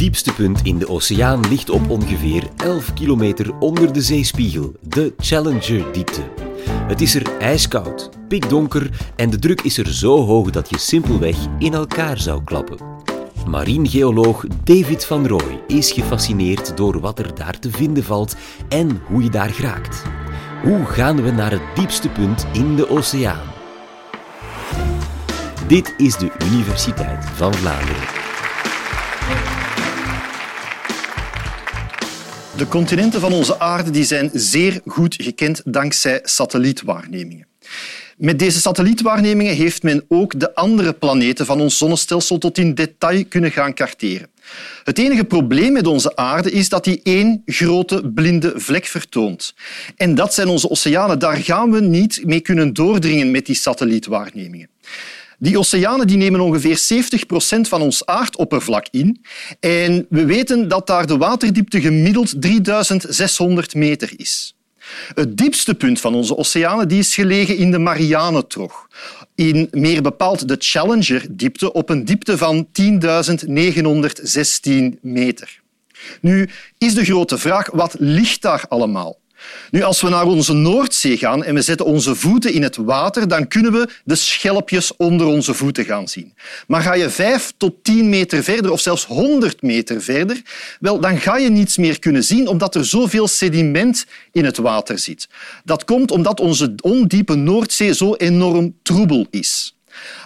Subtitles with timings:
[0.00, 6.22] diepste punt in de oceaan ligt op ongeveer 11 kilometer onder de zeespiegel, de Challenger-diepte.
[6.68, 11.36] Het is er ijskoud, pikdonker en de druk is er zo hoog dat je simpelweg
[11.58, 12.78] in elkaar zou klappen.
[13.46, 18.36] Marinegeoloog David van Rooij is gefascineerd door wat er daar te vinden valt
[18.68, 20.02] en hoe je daar geraakt.
[20.62, 23.52] Hoe gaan we naar het diepste punt in de oceaan?
[25.66, 28.19] Dit is de Universiteit van Vlaanderen.
[32.56, 37.46] De continenten van onze aarde die zijn zeer goed gekend dankzij satellietwaarnemingen.
[38.16, 43.24] Met deze satellietwaarnemingen heeft men ook de andere planeten van ons zonnestelsel tot in detail
[43.24, 44.28] kunnen gaan karteren.
[44.84, 49.54] Het enige probleem met onze aarde is dat die één grote blinde vlek vertoont.
[49.96, 51.18] En dat zijn onze oceanen.
[51.18, 54.68] Daar gaan we niet mee kunnen doordringen met die satellietwaarnemingen.
[55.42, 59.24] Die oceanen die nemen ongeveer 70 procent van ons aardoppervlak in.
[59.60, 64.54] En we weten dat daar de waterdiepte gemiddeld 3600 meter is.
[65.14, 68.88] Het diepste punt van onze oceanen die is gelegen in de Marianentrog.
[69.34, 72.88] In meer bepaald de Challenger-diepte op een diepte van 10.916
[75.00, 75.60] meter.
[76.20, 79.18] Nu is de grote vraag, wat ligt daar allemaal?
[79.70, 83.28] Nu, als we naar onze Noordzee gaan en we zetten onze voeten in het water,
[83.28, 86.34] dan kunnen we de schelpjes onder onze voeten gaan zien.
[86.66, 90.42] Maar ga je vijf tot tien meter verder of zelfs honderd meter verder,
[90.80, 94.98] wel, dan ga je niets meer kunnen zien omdat er zoveel sediment in het water
[94.98, 95.28] zit.
[95.64, 99.74] Dat komt omdat onze ondiepe Noordzee zo enorm troebel is.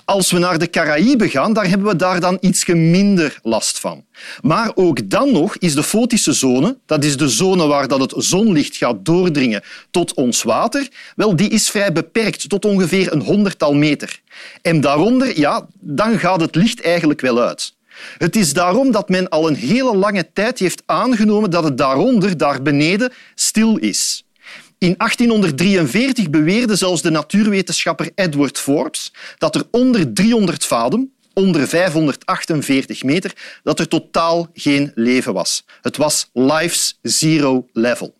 [0.05, 4.05] Als we naar de Caraïben gaan, daar hebben we daar dan iets minder last van.
[4.42, 8.14] Maar ook dan nog is de fotische zone, dat is de zone waar dat het
[8.16, 13.75] zonlicht gaat doordringen tot ons water, wel, die is vrij beperkt, tot ongeveer een honderdtal
[13.75, 14.20] meter.
[14.62, 17.75] En daaronder, ja, dan gaat het licht eigenlijk wel uit.
[18.19, 22.37] Het is daarom dat men al een hele lange tijd heeft aangenomen dat het daaronder,
[22.37, 24.24] daar beneden, stil is.
[24.84, 33.03] In 1843 beweerde zelfs de natuurwetenschapper Edward Forbes dat er onder 300 vaden, onder 548
[33.03, 35.65] meter, dat er totaal geen leven was.
[35.81, 38.15] Het was life's zero level.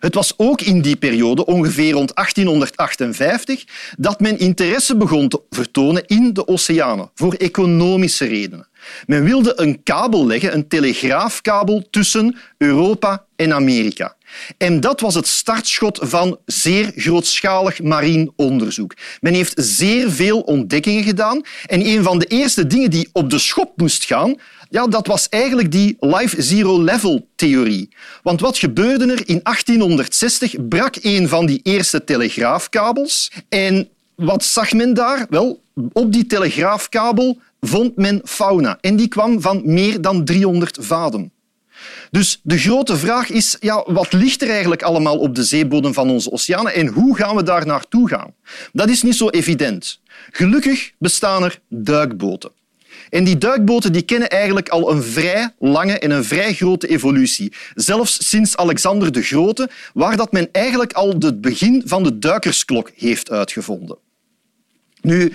[0.00, 3.64] Het was ook in die periode, ongeveer rond 1858,
[3.98, 8.68] dat men interesse begon te vertonen in de oceanen, voor economische redenen.
[9.06, 14.16] Men wilde een kabel leggen, een telegraafkabel tussen Europa en Amerika.
[14.58, 18.94] En dat was het startschot van zeer grootschalig marien onderzoek.
[19.20, 23.38] Men heeft zeer veel ontdekkingen gedaan en een van de eerste dingen die op de
[23.38, 24.36] schop moest gaan,
[24.70, 27.88] ja, dat was eigenlijk die life zero level theorie.
[28.22, 29.28] Want wat gebeurde er?
[29.28, 35.26] In 1860 brak een van die eerste telegraafkabels en wat zag men daar?
[35.30, 35.62] Wel,
[35.92, 41.32] op die telegraafkabel vond men fauna en die kwam van meer dan 300 vaden.
[42.10, 46.10] Dus de grote vraag is, ja, wat ligt er eigenlijk allemaal op de zeebodem van
[46.10, 48.34] onze oceanen en hoe gaan we daar naartoe gaan?
[48.72, 50.00] Dat is niet zo evident.
[50.30, 52.50] Gelukkig bestaan er duikboten.
[53.10, 57.52] En die duikboten die kennen eigenlijk al een vrij lange en een vrij grote evolutie.
[57.74, 62.90] Zelfs sinds Alexander de Grote, waar dat men eigenlijk al het begin van de duikersklok
[62.94, 63.98] heeft uitgevonden.
[65.00, 65.32] Nu,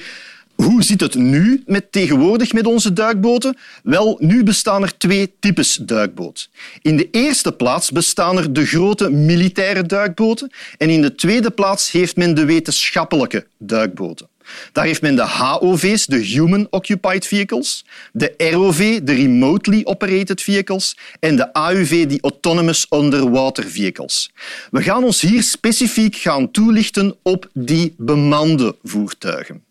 [0.56, 3.58] hoe zit het nu met tegenwoordig met onze duikboten?
[3.84, 6.50] Wel, nu bestaan er twee types duikboot.
[6.81, 11.91] In de eerste plaats bestaan er de grote militaire duikboten en in de tweede plaats
[11.91, 14.28] heeft men de wetenschappelijke duikboten.
[14.72, 20.97] Daar heeft men de HOV's, de Human Occupied Vehicles, de ROV, de Remotely Operated Vehicles,
[21.20, 24.31] en de AUV, de Autonomous Underwater Vehicles.
[24.72, 29.64] We gaan ons hier specifiek gaan toelichten op die bemande voertuigen.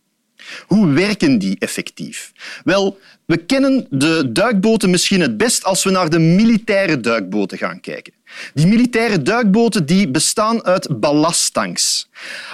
[0.66, 2.32] Hoe werken die effectief?
[2.64, 7.80] Wel, we kennen de duikboten misschien het best als we naar de militaire duikboten gaan
[7.80, 8.12] kijken.
[8.54, 12.08] Die militaire duikboten die bestaan uit ballasttanks.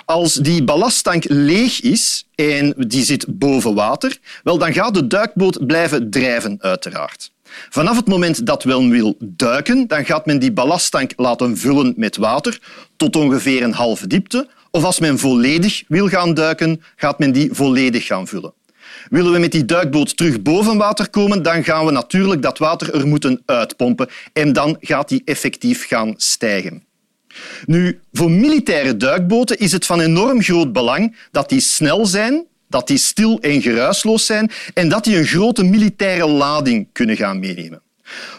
[0.05, 5.67] Als die ballasttank leeg is en die zit boven water, wel, dan gaat de duikboot
[5.67, 7.31] blijven drijven, uiteraard.
[7.69, 12.17] Vanaf het moment dat men wil duiken, dan gaat men die ballasttank laten vullen met
[12.17, 12.59] water
[12.97, 17.49] tot ongeveer een halve diepte of als men volledig wil gaan duiken, gaat men die
[17.53, 18.53] volledig gaan vullen.
[19.11, 22.95] Willen we met die duikboot terug boven water komen, dan gaan we natuurlijk dat water
[22.95, 26.87] er moeten uitpompen en dan gaat die effectief gaan stijgen.
[27.67, 32.87] Nu, voor militaire duikboten is het van enorm groot belang dat die snel zijn, dat
[32.87, 37.83] die stil en geruisloos zijn en dat die een grote militaire lading kunnen gaan meenemen.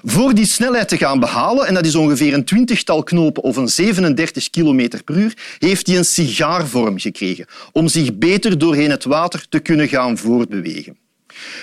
[0.03, 3.67] Voor die snelheid te gaan behalen, en dat is ongeveer een twintigtal knopen of een
[3.67, 9.45] 37 km per uur, heeft hij een sigaarvorm gekregen om zich beter doorheen het water
[9.49, 10.97] te kunnen gaan voortbewegen.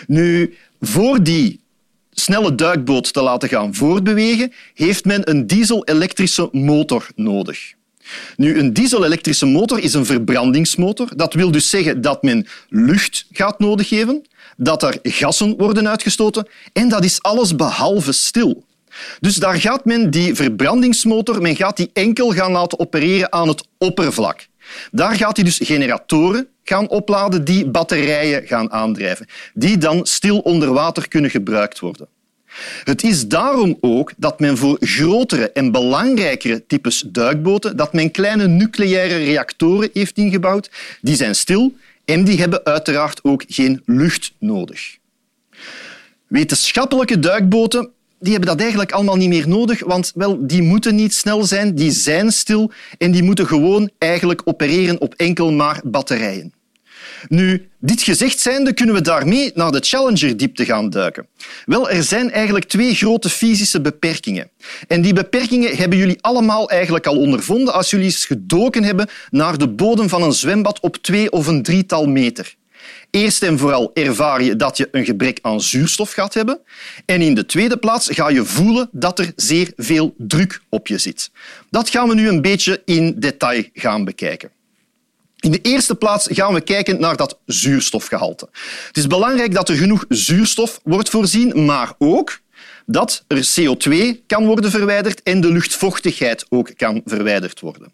[0.07, 1.61] Nu, voor die
[2.11, 7.75] snelle duikboot te laten gaan voortbewegen, heeft men een diesel-elektrische motor nodig.
[8.37, 11.09] Nu, een diesel-elektrische motor is een verbrandingsmotor.
[11.17, 14.27] Dat wil dus zeggen dat men lucht gaat nodig geven,
[14.57, 18.65] dat er gassen worden uitgestoten en dat is alles behalve stil.
[19.21, 23.67] Dus daar gaat men die verbrandingsmotor men gaat die enkel gaan laten opereren aan het
[23.79, 24.47] oppervlak.
[24.91, 30.73] Daar gaat hij dus generatoren gaan opladen die batterijen gaan aandrijven, die dan stil onder
[30.73, 32.09] water kunnen gebruikt worden.
[32.85, 38.49] Het is daarom ook dat men voor grotere en belangrijkere types duikboten dat men kleine
[38.49, 40.71] nucleaire reactoren heeft ingebouwd.
[41.01, 41.75] Die zijn stil
[42.05, 44.97] en die hebben uiteraard ook geen lucht nodig.
[46.27, 51.15] Wetenschappelijke duikboten die hebben dat eigenlijk allemaal niet meer nodig, want wel, die moeten niet
[51.15, 56.53] snel zijn, die zijn stil en die moeten gewoon eigenlijk opereren op enkel maar batterijen.
[57.29, 61.27] Nu, dit gezegd zijnde kunnen we daarmee naar de Challenger-diepte gaan duiken.
[61.65, 64.51] Wel, er zijn eigenlijk twee grote fysische beperkingen.
[64.89, 69.59] En die beperkingen hebben jullie allemaal eigenlijk al ondervonden als jullie eens gedoken hebben naar
[69.59, 72.55] de bodem van een zwembad op twee of een drietal meter.
[73.11, 76.61] Eerst en vooral ervaar je dat je een gebrek aan zuurstof gaat hebben.
[77.05, 80.99] En in de tweede plaats ga je voelen dat er zeer veel druk op je
[80.99, 81.31] zit.
[81.71, 84.51] Dat gaan we nu een beetje in detail gaan bekijken.
[85.47, 88.49] In de eerste plaats gaan we kijken naar dat zuurstofgehalte.
[88.87, 92.41] Het is belangrijk dat er genoeg zuurstof wordt voorzien, maar ook
[92.87, 97.93] dat er CO2 kan worden verwijderd en de luchtvochtigheid ook kan verwijderd worden.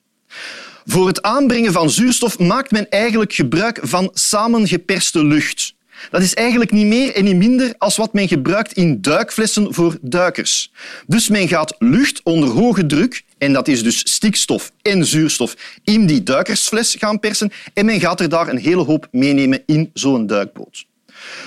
[0.84, 5.74] Voor het aanbrengen van zuurstof maakt men eigenlijk gebruik van samengeperste lucht.
[6.10, 9.96] Dat is eigenlijk niet meer en niet minder als wat men gebruikt in duikflessen voor
[10.00, 10.72] duikers.
[11.06, 16.06] Dus men gaat lucht onder hoge druk, en dat is dus stikstof en zuurstof, in
[16.06, 20.26] die duikersfles gaan persen en men gaat er daar een hele hoop meenemen in zo'n
[20.26, 20.84] duikboot.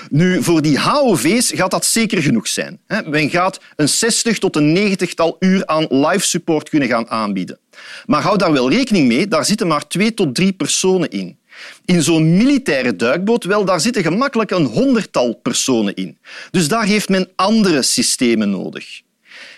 [0.10, 2.80] Nu, voor die HOV's gaat dat zeker genoeg zijn.
[3.06, 7.60] Men gaat een 60 tot een 90-tal uur aan live support kunnen gaan aanbieden.
[8.06, 11.38] Maar hou daar wel rekening mee, daar zitten maar twee tot drie personen in.
[11.86, 16.18] In zo'n militaire duikboot, wel, daar zitten gemakkelijk een honderdtal personen in.
[16.52, 19.02] Dus daar heeft men andere systemen nodig.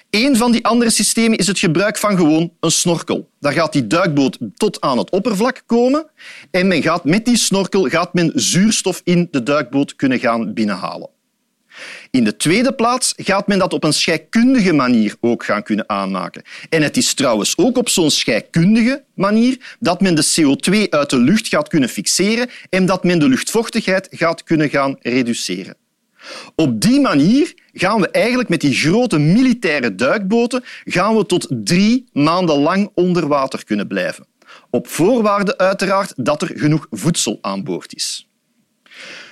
[0.09, 3.29] Een van die andere systemen is het gebruik van gewoon een snorkel.
[3.39, 6.05] Daar gaat die duikboot tot aan het oppervlak komen
[6.51, 11.09] en men gaat, met die snorkel gaat men zuurstof in de duikboot kunnen gaan binnenhalen.
[12.12, 16.44] In de tweede plaats gaat men dat op een scheikundige manier ook gaan kunnen aanmaken.
[16.69, 21.19] En het is trouwens ook op zo'n scheikundige manier dat men de CO2 uit de
[21.19, 25.75] lucht gaat kunnen fixeren en dat men de luchtvochtigheid gaat kunnen gaan reduceren.
[26.56, 32.09] Op die manier gaan we eigenlijk met die grote militaire duikboten gaan we tot drie
[32.12, 34.25] maanden lang onder water kunnen blijven.
[34.69, 38.27] Op voorwaarde uiteraard dat er genoeg voedsel aan boord is.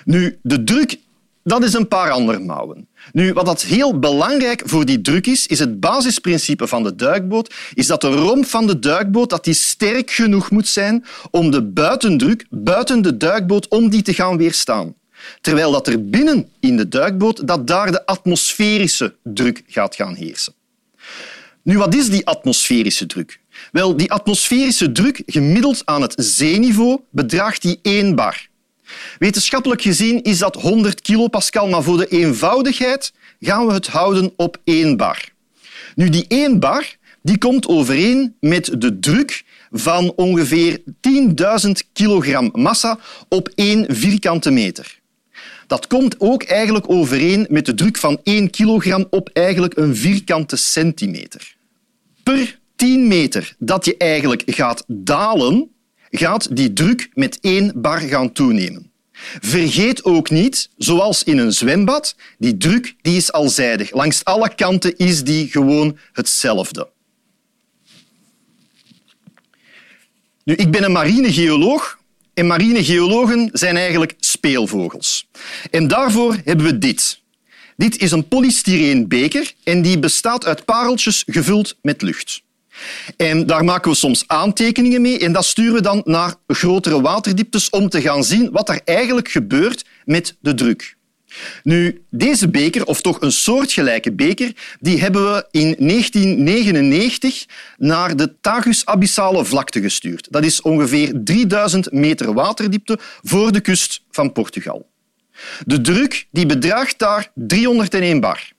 [0.05, 0.97] Nu, de druk
[1.47, 2.87] dat is een paar andere mouwen.
[3.11, 7.53] Nu, wat dat heel belangrijk voor die druk is, is het basisprincipe van de duikboot,
[7.73, 11.63] is dat de romp van de duikboot dat die sterk genoeg moet zijn om de
[11.63, 14.95] buitendruk buiten de duikboot om die te gaan weerstaan.
[15.41, 20.53] Terwijl dat er binnen in de duikboot dat daar de atmosferische druk gaat gaan heersen.
[21.63, 23.39] Nu, wat is die atmosferische druk?
[23.71, 28.47] Wel, die atmosferische druk gemiddeld aan het zeeniveau bedraagt die 1 bar.
[29.17, 34.57] Wetenschappelijk gezien is dat 100 kilopascal, maar voor de eenvoudigheid gaan we het houden op
[34.63, 35.23] 1 bar.
[35.95, 40.81] Nu, die 1 bar die komt overeen met de druk van ongeveer
[41.65, 42.99] 10.000 kilogram massa
[43.29, 44.99] op 1 vierkante meter.
[45.67, 50.55] Dat komt ook eigenlijk overeen met de druk van 1 kilogram op eigenlijk een vierkante
[50.55, 51.55] centimeter.
[52.23, 55.69] Per 10 meter dat je eigenlijk gaat dalen,
[56.09, 58.91] gaat die druk met 1 bar gaan toenemen.
[59.41, 63.91] Vergeet ook niet, zoals in een zwembad, die druk die is alzijdig.
[63.91, 66.89] Langs alle kanten is die gewoon hetzelfde.
[70.43, 71.99] Nu, ik ben een marinegeoloog
[72.33, 75.27] en marinegeologen zijn eigenlijk speelvogels.
[75.71, 77.21] En daarvoor hebben we dit.
[77.77, 82.43] Dit is een polystyreen beker en die bestaat uit pareltjes gevuld met lucht.
[83.17, 87.69] En daar maken we soms aantekeningen mee en dat sturen we dan naar grotere waterdieptes
[87.69, 90.95] om te gaan zien wat er eigenlijk gebeurt met de druk.
[91.63, 97.45] Nu, deze beker, of toch een soortgelijke beker, die hebben we in 1999
[97.77, 100.27] naar de Tagus Abyssale vlakte gestuurd.
[100.29, 104.87] Dat is ongeveer 3000 meter waterdiepte voor de kust van Portugal.
[105.65, 108.53] De druk die bedraagt daar 301 bar.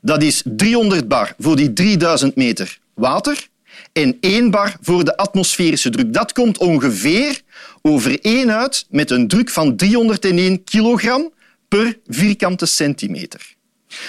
[0.00, 3.48] Dat is 300 bar voor die 3000 meter water
[3.92, 6.12] en 1 bar voor de atmosferische druk.
[6.12, 7.40] Dat komt ongeveer
[7.82, 11.32] overeen uit met een druk van 301 kilogram
[11.68, 13.54] per vierkante centimeter.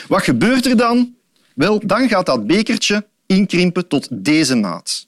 [0.08, 1.16] Wat gebeurt er dan?
[1.56, 5.08] Wel, dan gaat dat bekertje inkrimpen tot deze maat.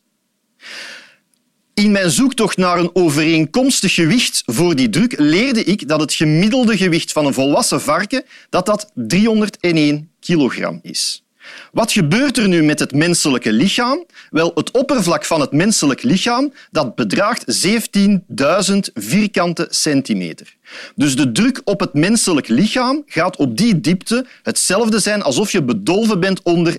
[1.73, 6.77] In mijn zoektocht naar een overeenkomstig gewicht voor die druk leerde ik dat het gemiddelde
[6.77, 11.26] gewicht van een volwassen varken dat dat 301 kilogram is.
[11.71, 14.05] Wat gebeurt er nu met het menselijke lichaam?
[14.29, 20.55] Wel, het oppervlak van het menselijk lichaam dat bedraagt 17.000 vierkante centimeter.
[20.95, 25.63] Dus de druk op het menselijk lichaam gaat op die diepte hetzelfde zijn alsof je
[25.63, 26.77] bedolven bent onder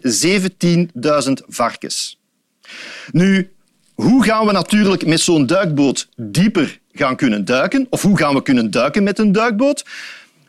[1.27, 2.19] 17.000 varkens.
[3.13, 3.51] Nu,
[3.95, 7.87] hoe gaan we natuurlijk met zo'n duikboot dieper gaan kunnen duiken?
[7.91, 9.85] Of hoe gaan we kunnen duiken met een duikboot?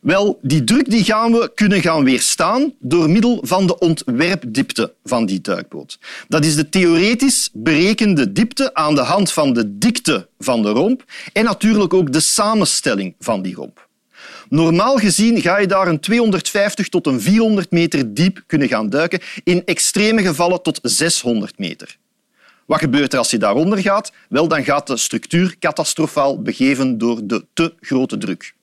[0.01, 5.25] Wel, die druk die gaan we kunnen gaan weerstaan door middel van de ontwerpdiepte van
[5.25, 5.99] die duikboot.
[6.27, 11.03] Dat is de theoretisch berekende diepte aan de hand van de dikte van de romp
[11.33, 13.87] en natuurlijk ook de samenstelling van die romp.
[14.49, 19.19] Normaal gezien ga je daar een 250 tot een 400 meter diep kunnen gaan duiken,
[19.43, 21.97] in extreme gevallen tot 600 meter.
[22.65, 24.11] Wat gebeurt er als je daaronder gaat?
[24.29, 28.53] Wel, dan gaat de structuur catastrofaal begeven door de te grote druk.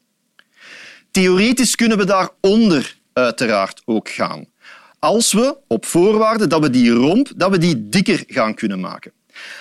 [1.16, 4.46] Theoretisch kunnen we daaronder uiteraard ook gaan.
[4.99, 9.12] Als we, op voorwaarde dat we die romp dat we die dikker gaan kunnen maken.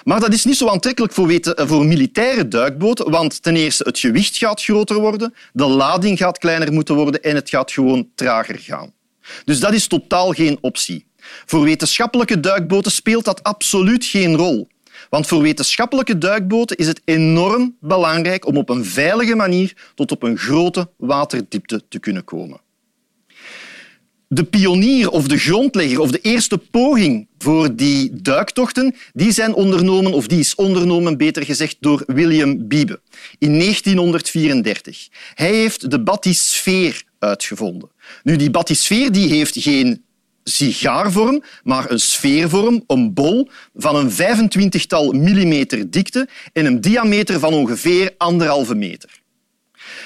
[0.03, 4.00] Maar dat is niet zo aantrekkelijk voor, weten, voor militaire duikboten, want ten eerste het
[4.00, 8.59] gewicht gaat groter worden, de lading gaat kleiner moeten worden en het gaat gewoon trager
[8.59, 8.93] gaan.
[9.45, 11.07] Dus dat is totaal geen optie.
[11.45, 14.67] Voor wetenschappelijke duikboten speelt dat absoluut geen rol.
[15.15, 20.24] Want voor wetenschappelijke duikboten is het enorm belangrijk om op een veilige manier tot op
[20.24, 22.62] een grote waterdiepte te kunnen komen.
[24.27, 30.13] De pionier of de grondlegger of de eerste poging voor die duiktochten die zijn ondernomen,
[30.13, 33.00] of die is ondernomen, beter gezegd, door William Beebe
[33.39, 35.07] in 1934.
[35.34, 37.89] Hij heeft de bathysphere uitgevonden.
[38.24, 40.04] Nu, die bathysphere die heeft geen
[40.50, 47.54] sigaarvorm, maar een sfeervorm, een bol van een 25-tal millimeter dikte en een diameter van
[47.54, 49.24] ongeveer anderhalve meter.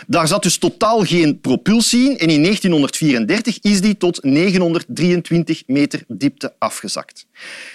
[0.08, 6.04] Daar zat dus totaal geen propulsie in en in 1934 is die tot 923 meter
[6.08, 7.26] diepte afgezakt.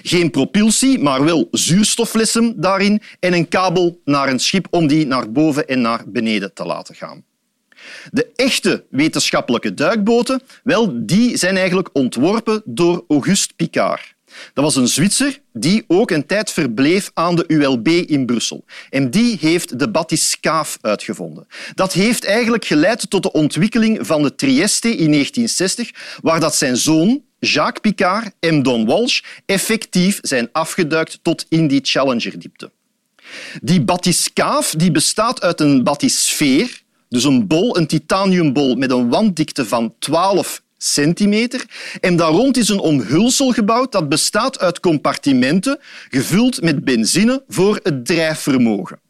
[0.02, 5.32] Geen propulsie, maar wel zuurstofflessen daarin en een kabel naar een schip om die naar
[5.32, 7.24] boven en naar beneden te laten gaan.
[8.10, 14.14] De echte wetenschappelijke duikboten wel, die zijn eigenlijk ontworpen door Auguste Picard.
[14.52, 18.64] Dat was een Zwitser die ook een tijd verbleef aan de ULB in Brussel.
[18.90, 21.46] En die heeft de bathyscaphe uitgevonden.
[21.74, 26.76] Dat heeft eigenlijk geleid tot de ontwikkeling van de Trieste in 1960, waar dat zijn
[26.76, 32.70] zoon, Jacques Picard en Don Walsh effectief zijn afgeduikt tot in die Challenger-diepte.
[33.62, 36.82] Die bathyscaphe die bestaat uit een bathysfeer,
[37.14, 41.64] dus een bol, een titaniumbol met een wanddikte van 12 centimeter.
[42.00, 45.78] En daar rond is een omhulsel gebouwd dat bestaat uit compartimenten
[46.10, 49.00] gevuld met benzine voor het drijfvermogen.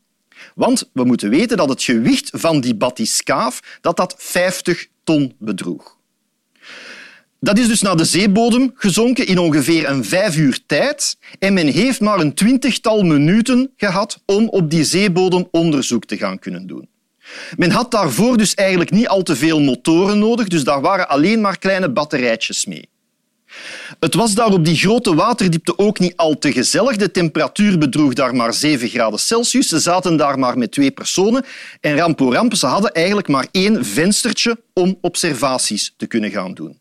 [0.55, 5.97] Want we moeten weten dat het gewicht van die bathyscaphe dat dat 50 ton bedroeg.
[7.41, 11.67] Dat is dus naar de zeebodem gezonken in ongeveer een vijf uur tijd en men
[11.67, 16.89] heeft maar een twintigtal minuten gehad om op die zeebodem onderzoek te gaan kunnen doen.
[17.57, 21.41] Men had daarvoor dus eigenlijk niet al te veel motoren nodig, dus daar waren alleen
[21.41, 22.89] maar kleine batterijtjes mee.
[24.01, 26.97] Het was daar op die grote waterdiepte ook niet al te gezellig.
[26.97, 29.69] De temperatuur bedroeg daar maar 7 graden Celsius.
[29.69, 31.45] Ze zaten daar maar met twee personen.
[31.81, 36.79] En rampo ramp, ze hadden eigenlijk maar één venstertje om observaties te kunnen gaan doen.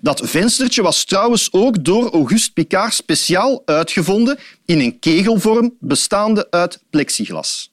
[0.00, 6.82] Dat venstertje was trouwens ook door Auguste Picard speciaal uitgevonden in een kegelvorm bestaande uit
[6.90, 7.70] plexiglas.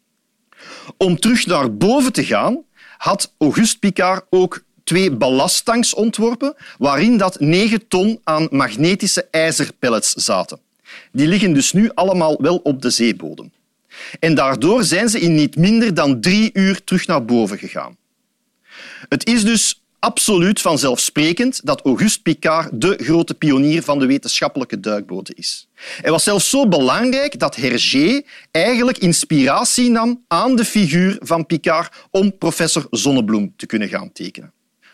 [0.97, 2.63] Om terug naar boven te gaan,
[2.97, 10.59] had Auguste Picard ook twee ballasttanks ontworpen waarin dat 9 ton aan magnetische ijzerpellets zaten.
[11.11, 13.51] Die liggen dus nu allemaal wel op de zeebodem.
[14.19, 17.97] En daardoor zijn ze in niet minder dan drie uur terug naar boven gegaan.
[19.09, 25.35] Het is dus absoluut vanzelfsprekend dat Auguste Picard de grote pionier van de wetenschappelijke duikboten
[25.35, 25.67] is.
[26.01, 31.95] Hij was zelfs zo belangrijk dat Hergé eigenlijk inspiratie nam aan de figuur van Picard
[32.11, 34.53] om professor Zonnebloem te kunnen gaan tekenen.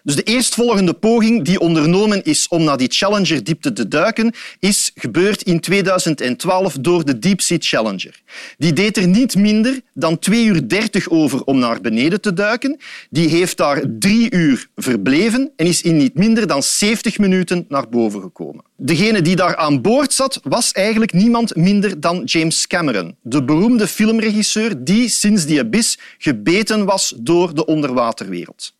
[0.09, 5.41] Dus de eerstvolgende poging die ondernomen is om naar die Challenger-diepte te duiken, is gebeurd
[5.41, 8.21] in 2012 door de Deep Sea Challenger.
[8.57, 12.79] Die deed er niet minder dan 2 uur 30 over om naar beneden te duiken.
[13.09, 17.89] Die heeft daar drie uur verbleven en is in niet minder dan 70 minuten naar
[17.89, 18.63] boven gekomen.
[18.77, 23.87] Degene die daar aan boord zat, was eigenlijk niemand minder dan James Cameron, de beroemde
[23.87, 28.77] filmregisseur die sinds die abyss gebeten was door de onderwaterwereld.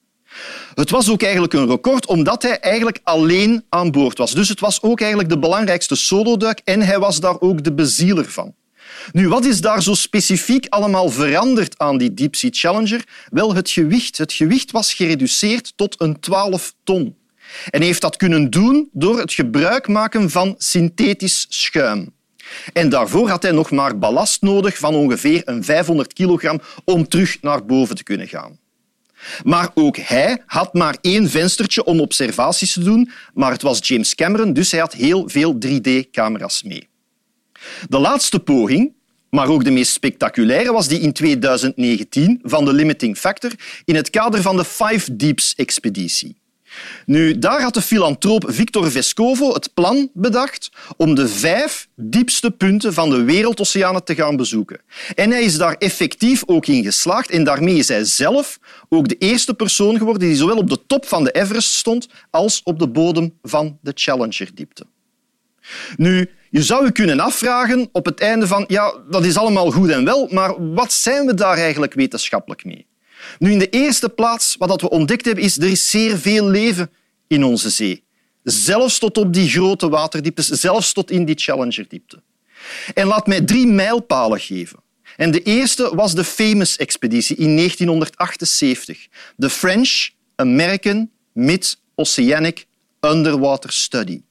[0.79, 4.31] Het was ook eigenlijk een record omdat hij eigenlijk alleen aan boord was.
[4.33, 8.25] Dus het was ook eigenlijk de belangrijkste soloduik en hij was daar ook de bezieler
[8.25, 8.53] van.
[9.12, 13.03] Nu, wat is daar zo specifiek allemaal veranderd aan die Deep Sea Challenger?
[13.29, 14.17] Wel, het gewicht.
[14.17, 17.15] Het gewicht was gereduceerd tot een 12 ton.
[17.69, 22.13] En heeft dat kunnen doen door het gebruik maken van synthetisch schuim.
[22.74, 27.41] En daarvoor had hij nog maar ballast nodig van ongeveer een 500 kilogram om terug
[27.41, 28.59] naar boven te kunnen gaan.
[29.43, 34.15] Maar ook hij had maar één venstertje om observaties te doen, maar het was James
[34.15, 36.88] Cameron, dus hij had heel veel 3D-camera's mee.
[37.89, 38.93] De laatste poging,
[39.29, 43.51] maar ook de meest spectaculaire, was die in 2019 van de Limiting Factor
[43.85, 46.38] in het kader van de Five Deeps-expeditie.
[47.05, 52.93] Nu, daar had de filantroop Victor Vescovo het plan bedacht om de vijf diepste punten
[52.93, 54.81] van de wereldoceanen te gaan bezoeken.
[55.15, 58.59] En hij is daar effectief ook in geslaagd en daarmee is hij zelf
[58.89, 62.61] ook de eerste persoon geworden die zowel op de top van de Everest stond als
[62.63, 64.85] op de bodem van de Challenger-diepte.
[65.97, 69.89] Nu, je zou je kunnen afvragen op het einde van ja, dat is allemaal goed
[69.89, 72.88] en wel, maar wat zijn we daar eigenlijk wetenschappelijk mee?
[73.38, 76.91] Nu, in de eerste plaats, wat we ontdekt hebben, is er is zeer veel leven
[77.27, 78.03] in onze zee.
[78.43, 82.21] Zelfs tot op die grote waterdieptes, zelfs tot in die Challenger-diepte.
[82.93, 84.79] En laat mij drie mijlpalen geven.
[85.15, 89.07] En de eerste was de Famous-expeditie in 1978.
[89.36, 92.65] De French American Mid-Oceanic
[93.01, 94.21] Underwater Study.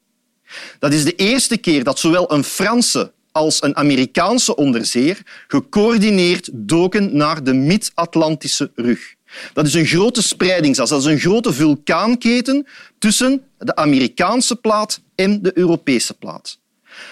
[0.79, 7.17] Dat is de eerste keer dat zowel een Franse als een Amerikaanse onderzeer gecoördineerd doken
[7.17, 9.15] naar de Mid-Atlantische rug.
[9.53, 12.67] Dat is een grote spreidingsas, dat is een grote vulkaanketen
[12.99, 16.59] tussen de Amerikaanse plaat en de Europese plaat.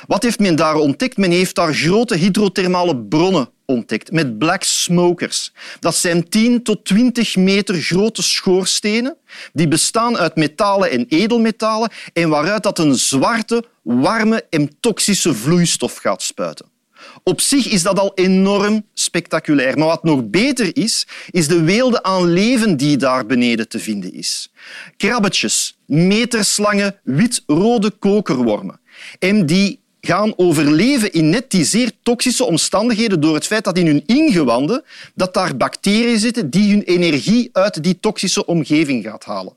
[0.07, 1.16] Wat heeft men daar ontdekt?
[1.16, 5.52] Men heeft daar grote hydrothermale bronnen ontdekt met black smokers.
[5.81, 9.16] Dat zijn 10 tot 20 meter grote schoorstenen
[9.52, 15.97] die bestaan uit metalen en edelmetalen en waaruit dat een zwarte, warme en toxische vloeistof
[15.97, 16.75] gaat spuiten.
[17.23, 19.78] Op zich is dat al enorm spectaculair.
[19.78, 24.13] Maar wat nog beter is, is de weelde aan leven die daar beneden te vinden
[24.13, 24.52] is.
[24.97, 28.80] Krabbetjes, meterslange, wit-rode kokerwormen.
[29.19, 33.87] En die gaan overleven in net die zeer toxische omstandigheden door het feit dat in
[33.87, 39.56] hun ingewanden dat daar bacteriën zitten die hun energie uit die toxische omgeving gaat halen.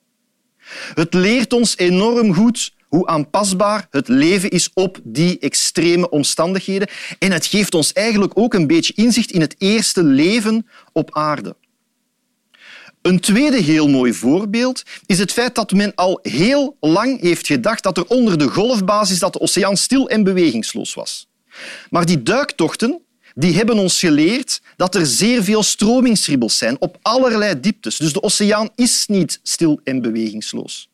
[0.94, 6.88] Het leert ons enorm goed hoe aanpasbaar het leven is op die extreme omstandigheden
[7.20, 11.56] en het geeft ons eigenlijk ook een beetje inzicht in het eerste leven op aarde.
[13.02, 17.84] Een tweede heel mooi voorbeeld is het feit dat men al heel lang heeft gedacht
[17.84, 21.28] dat er onder de golfbasis dat de oceaan stil en bewegingsloos was.
[21.90, 23.02] Maar die duiktochten
[23.36, 27.98] die hebben ons geleerd dat er zeer veel stromingsribbels zijn op allerlei dieptes.
[27.98, 30.90] Dus de oceaan is niet stil en bewegingsloos.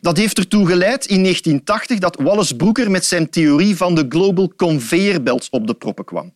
[0.00, 4.52] Dat heeft ertoe geleid in 1980 dat Wallace Brooker met zijn theorie van de Global
[4.56, 6.32] Conveyor Belt op de proppen kwam.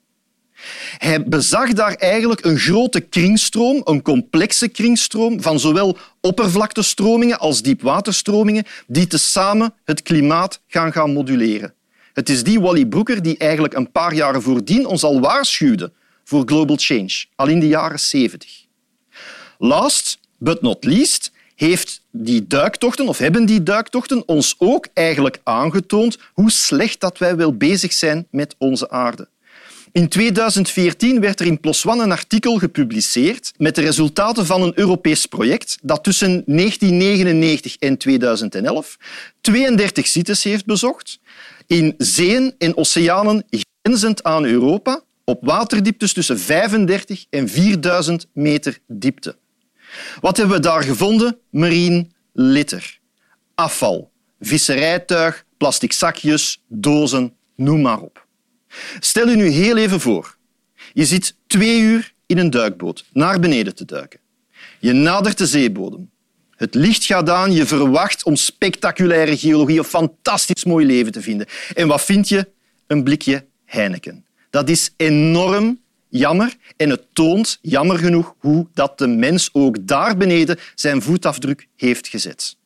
[0.98, 8.64] Hij bezag daar eigenlijk een grote kringstroom, een complexe kringstroom van zowel oppervlaktestromingen als diepwaterstromingen
[8.86, 11.74] die tezamen het klimaat gaan, gaan moduleren.
[12.12, 15.92] Het is die Wally Brooker die eigenlijk een paar jaren voordien ons al waarschuwde
[16.24, 18.64] voor global change, al in de jaren 70.
[19.58, 26.18] Last but not least heeft die duiktochten, of hebben die duiktochten ons ook eigenlijk aangetoond
[26.32, 29.28] hoe slecht dat wij wel bezig zijn met onze aarde.
[29.92, 34.78] In 2014 werd er in PLOS ONE een artikel gepubliceerd met de resultaten van een
[34.78, 38.96] Europees project dat tussen 1999 en 2011
[39.40, 41.20] 32 sites heeft bezocht
[41.66, 43.44] in zeeën en oceanen
[43.82, 49.36] grenzend aan Europa op waterdieptes tussen 35 en 4000 meter diepte.
[50.20, 51.38] Wat hebben we daar gevonden?
[51.50, 52.98] Marine litter,
[53.54, 58.26] afval, visserijtuig, plastic zakjes, dozen, noem maar op.
[59.00, 60.36] Stel je nu heel even voor.
[60.92, 64.20] Je zit twee uur in een duikboot naar beneden te duiken.
[64.78, 66.10] Je nadert de zeebodem.
[66.56, 71.46] Het licht gaat aan, je verwacht om spectaculaire geologie of fantastisch mooi leven te vinden.
[71.74, 72.48] En wat vind je?
[72.86, 74.24] Een blikje Heineken.
[74.50, 80.16] Dat is enorm jammer en het toont, jammer genoeg, hoe dat de mens ook daar
[80.16, 82.56] beneden zijn voetafdruk heeft gezet.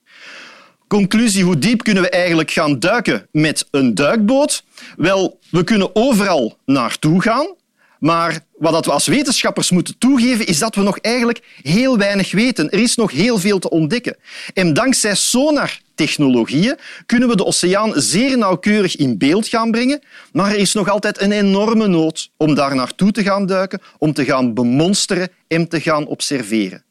[0.88, 4.64] Conclusie, hoe diep kunnen we eigenlijk gaan duiken met een duikboot?
[4.96, 7.54] Wel, we kunnen overal naartoe gaan,
[7.98, 12.70] maar wat we als wetenschappers moeten toegeven, is dat we nog eigenlijk heel weinig weten.
[12.70, 14.16] Er is nog heel veel te ontdekken.
[14.54, 20.58] En dankzij sonartechnologieën kunnen we de oceaan zeer nauwkeurig in beeld gaan brengen, maar er
[20.58, 24.54] is nog altijd een enorme nood om daar naartoe te gaan duiken, om te gaan
[24.54, 26.85] bemonsteren en te gaan observeren.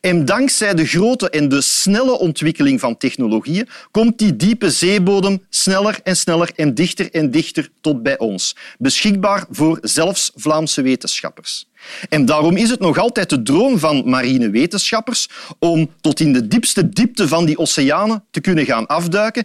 [0.00, 6.00] En dankzij de grote en de snelle ontwikkeling van technologieën komt die diepe zeebodem sneller
[6.02, 11.70] en sneller en dichter en dichter tot bij ons, beschikbaar voor zelfs Vlaamse wetenschappers.
[12.08, 15.28] En daarom is het nog altijd de droom van marine wetenschappers
[15.58, 19.44] om tot in de diepste diepte van die oceanen te kunnen gaan afduiken.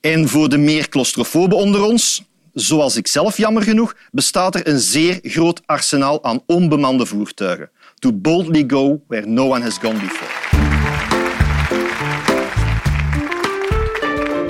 [0.00, 2.22] En voor de meer claustrofoben onder ons,
[2.54, 7.70] zoals ik zelf jammer genoeg, bestaat er een zeer groot arsenaal aan onbemande voertuigen.
[7.98, 10.28] To boldly go where no one has gone before.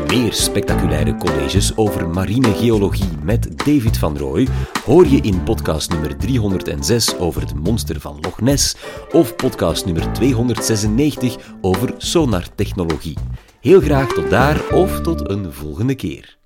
[0.06, 4.48] Meer spectaculaire colleges over marine geologie met David van Rooij
[4.84, 8.76] hoor je in podcast nummer 306 over het monster van Loch Ness
[9.12, 13.16] of podcast nummer 296 over sonartechnologie.
[13.60, 16.37] Heel graag tot daar of tot een volgende keer.